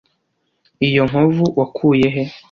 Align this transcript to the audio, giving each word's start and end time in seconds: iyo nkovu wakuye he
iyo 0.87 1.03
nkovu 1.09 1.43
wakuye 1.59 2.07
he 2.15 2.23